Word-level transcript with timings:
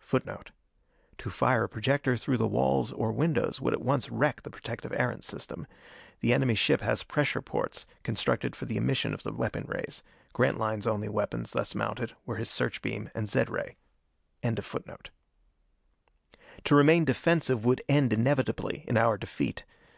[Footnote 0.00 0.50
1: 1.16 1.16
To 1.16 1.30
fire 1.30 1.64
a 1.64 1.68
projector 1.70 2.18
through 2.18 2.36
the 2.36 2.46
walls 2.46 2.92
or 2.92 3.10
windows 3.10 3.58
would 3.58 3.72
at 3.72 3.80
once 3.80 4.10
wreck 4.10 4.42
the 4.42 4.50
protective 4.50 4.92
Erentz 4.92 5.24
system. 5.24 5.66
The 6.20 6.34
enemy 6.34 6.54
ship 6.56 6.82
has 6.82 7.02
pressure 7.02 7.40
portes, 7.40 7.86
constructed 8.02 8.54
for 8.54 8.66
the 8.66 8.76
emission 8.76 9.14
of 9.14 9.22
the 9.22 9.32
weapon 9.32 9.64
rays. 9.66 10.02
Grantline's 10.34 10.86
only 10.86 11.08
weapons 11.08 11.52
thus 11.52 11.74
mounted 11.74 12.12
were 12.26 12.36
his 12.36 12.50
search 12.50 12.82
beam 12.82 13.08
and 13.14 13.30
zed 13.30 13.48
ray.] 13.48 13.78
To 14.44 14.64
remain 16.74 17.06
defensive 17.06 17.64
would 17.64 17.80
end 17.88 18.12
inevitably 18.12 18.84
in 18.86 18.98
our 18.98 19.16
defeat. 19.16 19.64